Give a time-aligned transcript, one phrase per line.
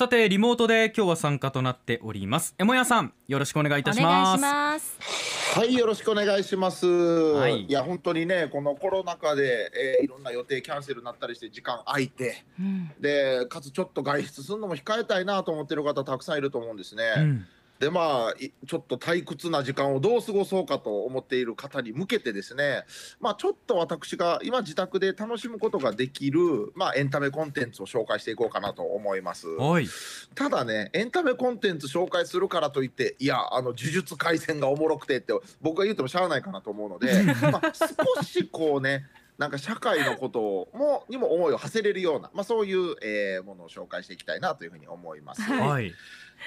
[0.00, 6.86] さてリモートで今日は参加となっておりますエモヤさんよろしくお願いいたしますお願いしますはい、よろしくお願いします。
[6.86, 12.44] いい、や、本当にね、このコロナ禍で、えーいろんな予定キャンセルになったりして、時間空いて。
[12.58, 17.02] うんで、かつちょっと外出するのも控えたいなと思ってる方、たくさんいると思うんですね。
[17.16, 17.46] うん
[17.80, 22.84] で、まあ、いちょっと退屈な時間をどう過ごそうかと思っている方に向けてですね。
[23.20, 26.40] まあ、ちょっと私が今自宅で楽しむことができる、
[26.74, 29.48] まあ、エンタメコンテンツを紹介していこうかなと思います。
[29.48, 29.88] はい
[30.34, 39.06] ただね、エンタメコンテンツ紹介するからといって、いや、あの呪術廻戦がおもろくてって、僕が言ってもしゃあないかなと思うので、 まあ、少しこうね、
[39.40, 45.40] なんか社会のこともにも思いを馳せれるような、まあ、そういう、えーものを紹介していきたいなというふうに思います。
[45.40, 45.94] はいはい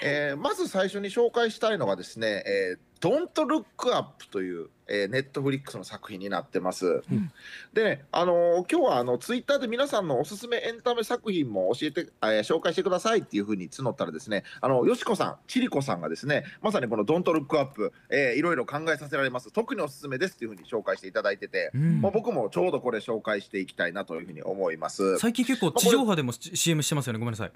[0.04, 7.04] えーまず最初に紹介したいのがですね、えー、Don't Look Up という、えー、ネットフリックスの作品になってます。
[7.14, 7.30] ん
[7.74, 19.52] でね、あのー今日はあのツイッターで皆さんのおすすめエンタメ作品も教えて、えー紹介してくださいっていうふうに募ったらですね、あのよしこさん、ちりこさんがですね、まさにこの Don't Look Up、えーいろいろ考えさせられます。
[19.52, 25.20] 特におすすめですっていうふうに紹介していただいてて、うんまあ、僕もちょうどこれ紹介していきたいなというふうに思います。
[25.20, 27.52] 最近結構地上波でも CM してますよねごめんなさい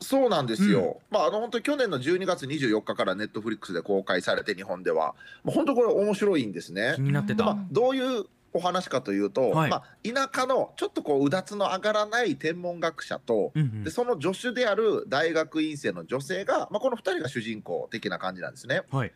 [0.00, 6.94] そうなんですよ、まあ、あの本当に去年の12月24日からネットフリックスで公開されて、日本では、もう本当これ、面白いんですね。
[6.96, 7.02] 気。
[7.02, 7.36] になってた。
[7.36, 9.70] でまあ、どういうお話かというと、はい。
[9.70, 13.84] まあ、田舎のちょっとこううだつの上がらない天文学者と、うんうん。
[13.84, 18.82] でその助手である大学院生の女性が、まあ、この2人が主人公的な感じなんですね。
[18.90, 19.12] はい。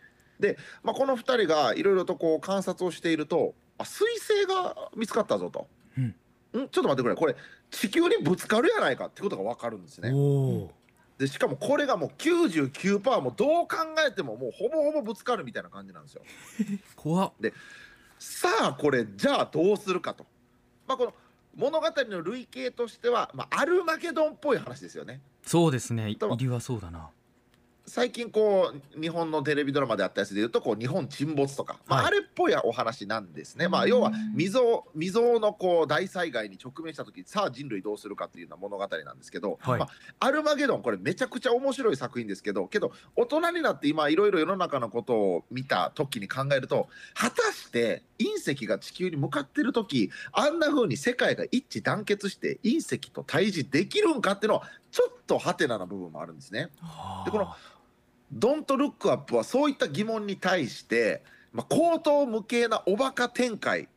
[0.83, 5.69] まあ、この2人がいろいろとこう観察をしていると、あ彗星が見つかったぞと。
[5.97, 6.15] うん
[6.57, 7.37] んちょっと待ってくれ、これ、
[7.71, 10.11] 地球にぶつかるやないかってことが分かるんですね。
[11.19, 16.23] でしかもこれがもう99%もうどう考えてももうほぼほぼぶつかるみたいな感じなんですよ。
[16.95, 17.33] 怖っ
[18.21, 20.25] さあこれじゃあどうするかと。
[20.87, 21.15] まあこの
[21.57, 25.21] 物語の類型としては、まあ、アルマゲドンっぽい話ですよね。
[25.43, 27.11] そうですね入りはそうだな
[27.89, 32.07] 最近こう日本のテレビドラマであったやつでいうとこう日本沈没とか、まあ、はい。
[32.09, 39.79] あれっぽいお話なんですね、まあ、要は未曾有未曾有のこう大災害に直面した時さあ人類どうするかっていうような物語なんですけど、はい。
[39.79, 39.89] まあ、
[40.27, 56.71] アルマゲドンこれめちゃくちゃ面白い作品ですけどけど大人になって今いろいろ世の中のことを見た時に考えると果たして隕石が地球に向かってる時あんな風に世界が一致団結して隕石と対峙できるんかっていうのはちょっとハテナな部分もあるんですね。
[57.25, 57.55] でこの
[58.33, 61.23] ドントルックアップはそういった疑問に対して、
[61.53, 63.89] まあ、口頭無形なおバカ展開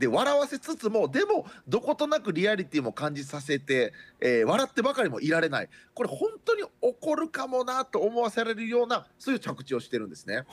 [0.00, 6.68] で笑わせつつもでもどことなくリアリティも感じさせて、えー笑ってばかりもいられないこれ本当に起
[7.00, 10.44] こるかもなと思わされるようなそういう着地をしてるんですね。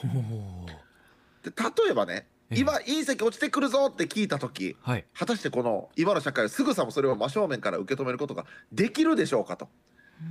[1.42, 9.68] で例えばねええ今隕石落ちてくるぞって聞いた時はい果たしてこの今の社会はすぐさまそれを真正面から受け止めることができるでしょうかと。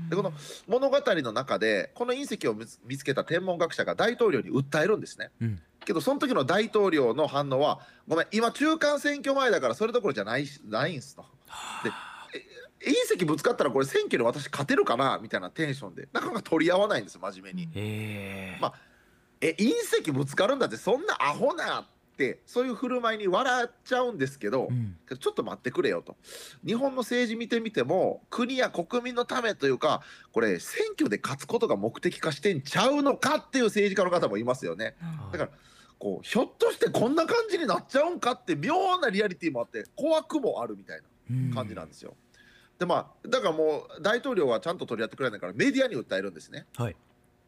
[0.09, 0.33] でこの
[0.67, 2.55] 物語の中でこの隕石を
[2.85, 5.31] 見つけた天文学者が大統領に訴えるんですね。
[5.41, 11.25] うんけどその時の大統領の反応は「ごめん今中間選挙前だからそれどころじゃないしないんす」と。
[11.83, 11.91] で
[12.83, 17.69] え隕石ぶつかったらこれ選挙に私勝てるかなみたいなテンションでなかなか取り合わないんです真面目に。
[17.73, 18.73] ええまあ
[19.39, 21.85] え隕石ぶつかるんだってそんなアホなっ
[22.17, 24.97] てそういう振る舞いに笑っちゃうんですけど、うん。
[25.17, 26.17] ちょっと待ってくれよと。
[26.65, 30.01] 日本の政治見てみても国や国民のためというか
[30.31, 34.95] これ選挙で勝つことが目的化してんちゃうのかっていう政治家の方もいますよね。
[35.31, 35.51] だから
[35.99, 42.15] こうひょっとしてこんな感じになっちゃうんかって妙なリアリティもあって怖くもあるみたいな感じなんですよ。
[42.79, 46.65] でまあだからもう大統領はちゃんと取り合ってくれないからメディアに訴えるんですね。
[46.75, 46.95] はい。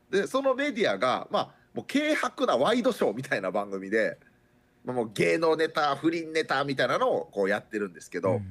[0.10, 4.29] でそのメディアがまあもう軽薄なワイドショーみたいな番組で、まあ、
[4.86, 8.44] もう芸能ネタ不倫ネタみたいなのをこうやってるんですけど、うん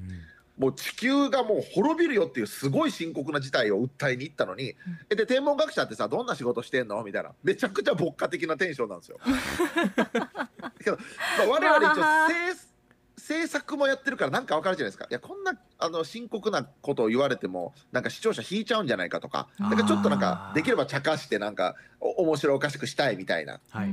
[0.58, 4.74] もう地球がもう滅びるよっていうすごい深刻な事態を訴えに行ったのに、
[5.08, 7.02] えで天文学者ってさどんな仕事してんの？
[7.04, 7.30] みたいな。
[7.44, 9.18] めちゃくちゃ牧歌的なテンションなんですよ。
[10.82, 10.96] けど、
[11.38, 12.02] まあ、我々一応
[13.18, 15.06] 制制作もやってるからなんかわかるじゃないですか。
[15.10, 23.60] いやこんなあの深刻なことを言われてもなんか視聴者引いちゃうんじゃないかとかだからちょっとなんかできれば茶化してなんかお面白おかしくしたいみたいな。
[23.70, 23.88] はい。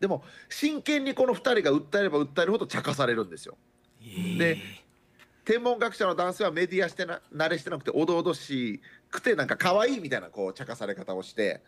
[0.00, 3.56] でも真剣にこの2人が訴えれば訴えるほど茶化されるんですよ。
[4.38, 4.58] で
[5.44, 11.62] 天文学者の男性はメディアしてな慣れしてなくておどおどしくてなんか可愛いみたいなこう茶化され方をして。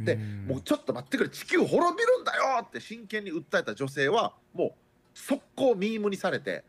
[0.00, 0.46] でん。
[0.46, 4.72] もうちょっと待ってくれ地球滅びるんだよって真剣に訴えた女性はもう
[5.14, 6.64] 速攻ミームにされて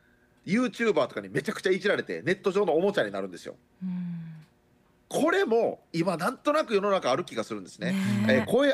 [0.45, 3.56] YouTuber とかにめちゃくちゃいじられてネット上のおもちゃになるんですよ。
[5.07, 7.94] これも今なんとなく世の中ある気がするんですね。
[8.28, 8.42] え。
[8.42, 8.74] ー声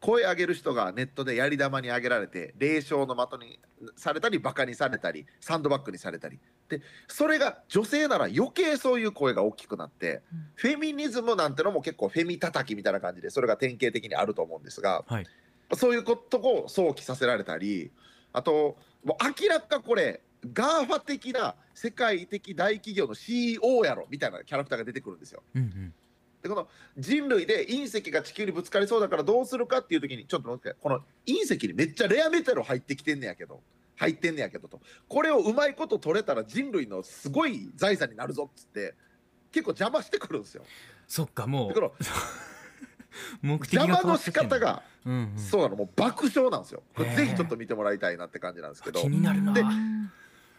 [0.00, 3.58] 声上げる人がネットでやり玉に上げられて霊障の的に
[3.96, 6.38] されたりバカにされたりサンドバッグにされたり。
[6.68, 10.48] でそれが女性なら余計そういう声が大きくなって、うん。
[10.54, 15.26] フェミニズムなんてのも結構フェミ叩きみたいな感じでそれが典型的にあると思うんですがはい。
[15.74, 17.90] そういうことを想起させられたり
[18.32, 20.20] あともう明らかこれ
[20.52, 25.42] GAFA 的な世界的大企業の CEO やろみたいなキャラクターが出てくるんですよ。
[25.54, 25.94] うんうん
[26.42, 33.60] でこの人類で隕石が地球にぶつかりそうだからどうするかっていう時にちょっと待ってこの隕石にめっちゃレアメタル入ってきてんねやけど
[33.96, 38.94] 入ってんねやけどとこれをうまいこと取れたら人類のすごい財産になるぞっつって
[39.50, 40.62] 結構邪魔してくるんですよ。
[41.08, 41.74] そっかもう
[43.42, 45.38] 目的が邪魔の仕方がうんうん。
[45.38, 46.82] そうなのもう爆笑なんですよ。
[46.94, 49.00] これぜひちょっと見てもらいたいなって感じなんですけど。
[49.00, 49.52] 気になるな。
[49.52, 49.64] で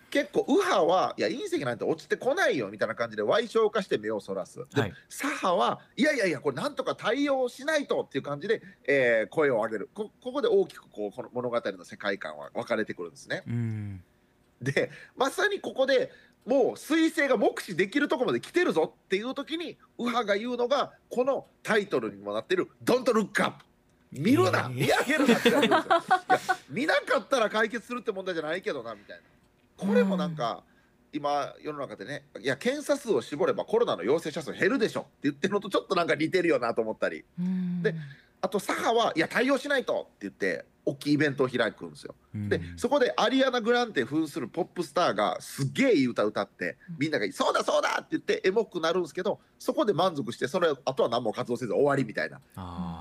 [0.10, 4.66] 結構右派はいや隕石なんて落ちてこないよみたいな感じで歪償化して目をそらす。
[4.74, 4.94] ではい。
[5.08, 9.90] 左派はいやいやいやこれなんとか対応しないとっていう感じで、えー声を上げる。
[9.94, 13.44] こここで大きくこうこの物語の世界観は分かれてくるんですね。
[13.48, 14.04] うん
[14.62, 16.12] でまさにここで
[16.46, 23.64] もう彗星が目視できるとこまで来てるぞっていう時に右派が言うのがこのタイトルにもなってる「Don't Look Up」
[24.12, 24.60] 見るな。
[24.60, 25.86] えー見上げるなってなってるんですよいや
[26.70, 29.24] 見なかったら解決するって問題じゃないけどなみたいな。
[29.88, 30.64] これもなんか
[31.14, 37.24] 今世の中でねいや検査数を絞ればコロナの陽性者数減るでしょって言ってるのとちょっとなんか似てるよなと思ったり。
[37.40, 37.82] うん。
[37.84, 37.96] で
[38.42, 42.16] あと左派はいや対応しないとって言って大きいイベントを開くんですよ。
[42.34, 42.78] でうん。
[42.78, 52.40] そこでアリアナ・グランテ扮するポップスターがすっげえいい歌歌ってみんなが「そうだそうだ!」って言ってエモくなるんですけどそこで満足してそれあとは何も活動せず終わりみたいな。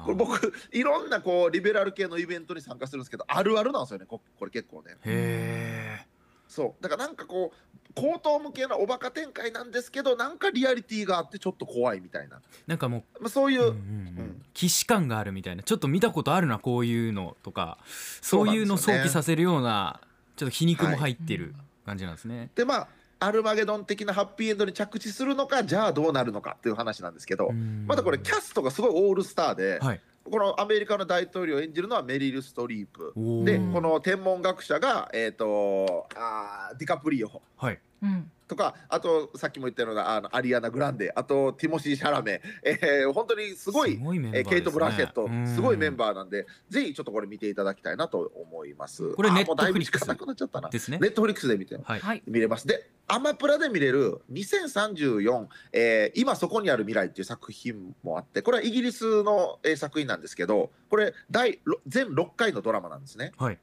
[0.05, 4.97] これ僕いろんなこうリベラル系のイベントに参加するんですけどあるあるなんですよねここれ結構ね。
[5.05, 6.07] へ
[6.49, 6.83] そう。
[6.83, 13.75] だからなんかこう高等無形なおバカ展開なんですけどなんかリアリティがあってちょっと怖いみたいな、ーなんかもまあ、そういうう、うんうん。
[13.75, 13.77] う
[14.23, 14.43] ん。
[14.55, 15.63] 既視感があるみたいな。
[15.63, 17.79] ちょっと見たことあるなこういうのとか。
[17.87, 20.01] そういうのを想起させるような
[20.37, 21.55] ちょっと皮肉も入ってる
[21.85, 22.51] 感じなんですね。
[22.55, 22.89] でまあ
[23.21, 27.51] アルマゲドン的なハッピーエンドに着地するのかじゃあどうなるのかっていう話なんですけど、
[27.87, 33.13] またこれキャストがすごいオールスターで、はいこのアメリカの大統領を演じるのはメリル・ストリープ。
[33.45, 37.43] でこの天文学者が、えー、とあーディカプリオ。
[37.57, 44.43] はいうんとかあとさっきも言ったようなあのアリアナ・グランデあとティモシー・シャラメ、えー本当にすごいすごいメンバーですね。
[44.43, 45.47] えーケイト・ブラシェットうん。
[45.47, 49.13] すごいメンバーなんでぜひちょっとこれ見ていただきたいなと思います。
[49.13, 50.71] これあーもうだいぶ Netflix 時間なくなっちゃったな。
[50.71, 50.99] ですね。
[50.99, 52.01] ネットフリックスで見てはい。
[52.01, 52.23] はい。
[52.27, 52.67] 見れます。
[52.67, 63.33] でアマプラで見れる2034、えー今そこにある未来っていう作品もあってこれはイギリスの、えー作品なんですけどこれ第ろ全6回のドラマなんですね。
[63.37, 63.59] はい。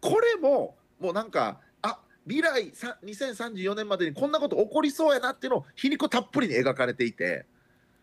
[0.00, 1.67] これももうなんかあ
[2.28, 7.46] 未来さ2034年までにこんなこと起こりそうやなっていうのを皮肉たっぷりに描かれていて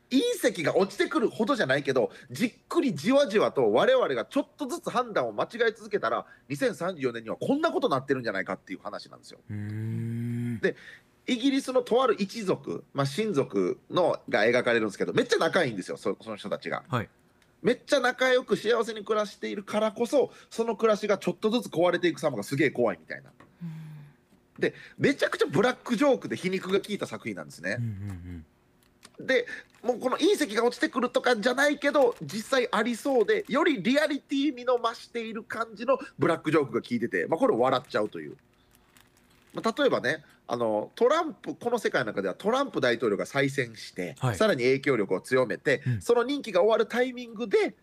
[0.09, 9.39] 隕石が落ちてくるほどじゃないけどじっくりじわじわと我々がちょっとずつ判断を間違え続けたら2034年にはこんなことになってるんじゃないかっていう話なんですよ。
[10.61, 10.75] で
[11.27, 16.83] イギリスのとある一族、まあ、親族のが描かれるんですけどめっちゃ仲いいんですよそその人たちが。
[16.87, 17.09] はい
[17.61, 23.31] めっちゃ仲良く幸せに暮らしているからこそその暮らしがちょっとずつ壊れていく様がすげえ怖いみたいな
[24.97, 27.85] めちゃくちゃブラックジョークで皮肉が効いた作品なんですねうん。
[27.85, 28.45] うん
[29.19, 29.45] で
[29.81, 38.35] もうこの隕石が落ちてくるとかじゃないけど実際ありそうでよりリアリティ味の増している感じのブラックジョークが効いてて、まあ、これ笑っちゃうという。
[39.53, 47.73] まあ、例えばねあのトランプこの世界の中ではトランプ大統領が再選して、はいさらに影響力を強めて、うんその任期が終わるタイミングで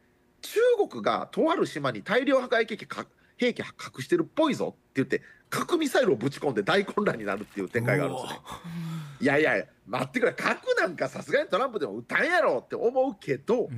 [0.43, 0.61] 中
[0.91, 3.65] 国がとある島に大量破壊兵器か兵器隠
[4.03, 8.41] してるっぽいぞって言って核ミサイルをぶち込んで大混乱になるっていう展開があるんですね。
[9.21, 10.33] いやいや待ってくれ。
[10.33, 13.69] 核なんかさすがにトランプでも撃たんやろって思うけど、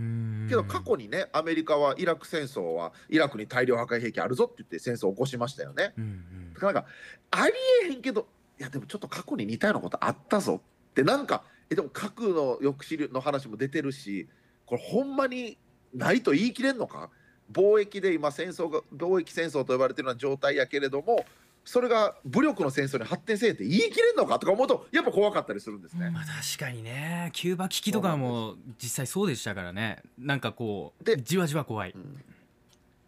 [0.49, 5.95] けど過去にねアメリカはイラク戦争はイラクに大量破壊兵器あるぞって言って戦争を起こしましたよね。
[5.99, 6.55] うんうん。
[6.55, 6.89] だからなんか
[7.33, 7.53] あり
[7.87, 8.29] えへんけど
[8.61, 14.29] いやでもちょっと過去に似たようなことあったぞってなんかえでも核の抑止の話も出てるし
[14.65, 15.59] これほんまに
[15.93, 17.11] ないと言い切れんのか？
[17.53, 21.27] 貿易で今戦争が貿易戦争と呼ばれてるような状態やけれども
[21.65, 26.11] それが武力の戦争に発展せえって言い切れんのかとか思うとやっぱ怖かったりするんですね。
[26.11, 27.31] まあ確かにね。
[27.33, 30.03] キューバ危機とかも実際そうでしたからね。
[30.19, 31.93] なんかこうでじわじわ怖い。
[31.93, 32.23] うん。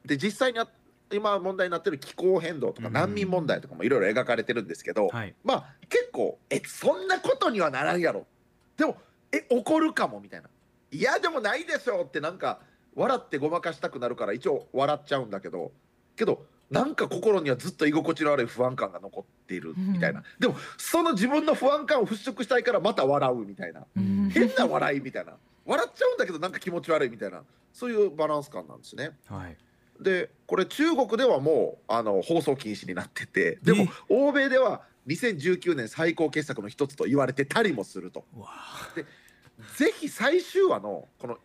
[0.06, 0.66] で実際にあ
[1.12, 5.34] 今問題になってる気候変動とかうん難民問題とかもいろいろ描かれてるんですけど、はい。
[5.44, 8.26] まあ結構えそんなことにはならんやろ。
[8.78, 8.96] でも
[9.32, 10.48] え起こるかもみたいな。
[10.90, 12.60] いやでもないでしょってなんか
[12.94, 15.72] 笑ってごまかしたくなるから一応笑っちゃうんだけど。
[16.16, 23.86] けどなんか心にはずっと居心地の悪い不安感が残っているみたいな、でもその自分の不安感を払拭したいからまた笑うみたいな。
[23.96, 24.30] うん。
[24.30, 25.34] 変な笑いみたいな。
[25.64, 27.42] 笑っちゃうんだけどなんか気持ち悪いみたいな。
[27.72, 29.10] そういうバランス感なんですね。
[29.26, 29.56] はい。
[30.00, 38.24] でこれ中国ではもうあの放送禁止になっててでもえ欧米では2019年最高傑作の一つと言われてたりもすると。
[38.36, 38.48] うわ。
[39.76, 41.38] ぜひ最終話のこの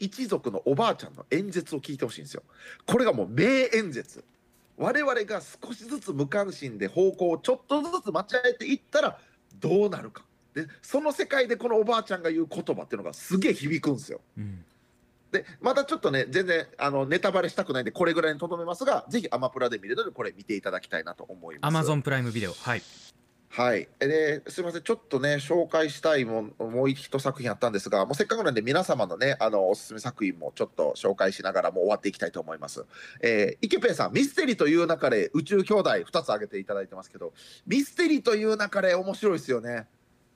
[0.00, 2.42] 一族のおばあちゃんの演説を聞いてほしいんですよ。
[2.86, 4.24] これがもう名演説。
[4.76, 9.18] 我々が少しずつ無関心で方向をちょっとずつ間違えていったら
[9.60, 10.24] どうなるか。
[10.54, 14.20] でその世界でこのおばあちゃんが言う言葉っていうのがすげえ響くんですよ。
[14.38, 14.64] うん
[15.34, 21.68] でまたちょっとね全然あのネタバレしたくないんでこれぐらいにとどめますがぜひアマプラで見れるのでこれ見ていただきたいなと思います。
[21.68, 22.82] アマゾンプライムビデオはい
[23.56, 32.84] はい、ですみません、ちょっとね、紹介したいもんもう一作品あったんですが、もうせっかくなんで、皆様のね、あのおすすめ作品もちょっと紹介しながら、もう終わっていきたいと思います。
[33.20, 37.32] えー、池ペイさん、ミステリーという中で宇宙兄弟2つ挙げていただいてますけど、
[37.64, 39.86] ミステリーという中で面白いですよね。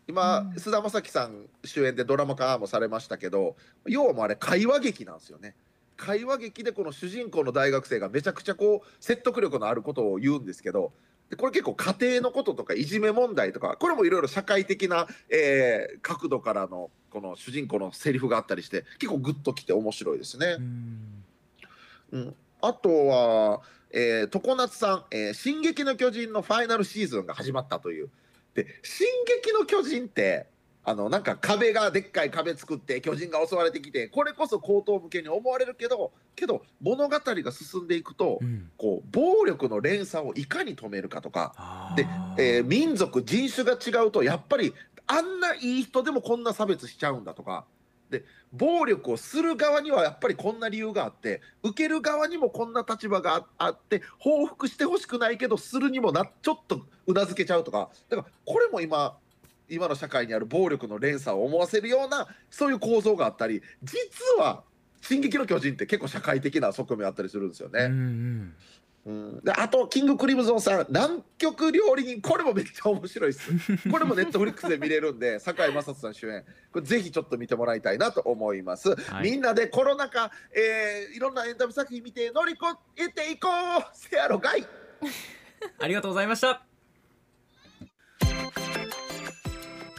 [0.07, 3.57] 今、うん菅田将暉さん主演でドラマ化もされましたけど、
[3.89, 5.57] 要はもうあれ、会話劇なんですよね。
[5.97, 10.93] 会話劇でこの主人公の大学生がめちゃくちゃこう説得力のあることを言うんですけど
[11.31, 20.57] でこれ結構家庭のこととかいじめ問題とかこれもいろいろ社会的な、えー角度からのこの主人公のセリフがあったりして結構グッときて面白いですね。
[20.59, 21.25] うん
[22.11, 28.11] うん、あとは、えー常夏さん、えー進撃の巨人」のファイナルシーズンが始まったという。
[28.55, 30.47] で「進撃の巨人」って
[30.89, 38.71] あのなんか壁がでっかい壁作って巨人が襲われてきてこれこそ高等向けに思われるけどけど物語が進んでいくと、うん。
[38.79, 41.93] こう暴力の連鎖をいかに止めるかとか。
[41.95, 42.07] で
[42.39, 44.73] えー民族人種が違うとやっぱり
[45.07, 47.67] あんないい人でもこんな差別しちゃうんだとか。
[48.09, 57.91] で暴力をする側にはやっぱりこんな理由があって受ける側にもこんな立場がああって報復してほしくないけどするにもなちょっとうなずけちゃうとか。
[58.09, 59.19] だからこれも今
[59.69, 63.99] 今の社会にある暴力の連鎖を思わせるようなそういう構造があったり実
[64.39, 64.65] は
[65.01, 67.85] 「進撃の巨人」って結構社会的な側面あったりするんですよね。
[67.85, 68.55] うんうん。
[69.07, 72.21] うん、であとキングクリムゾンさん南極料理人。
[72.21, 73.51] これもめっちゃ面白いです。
[73.91, 76.45] これもネットフリックスで見れるんで堺雅人さん主演。
[76.71, 79.31] これぜひちょっと見てもらいたいなと思います、はい。
[79.31, 82.63] みんなでコロナ禍、えーいろんなエンタメ作品見て乗り越
[82.97, 83.83] えていこう。
[83.95, 84.67] せやろがい。
[85.81, 86.68] ありがとうございました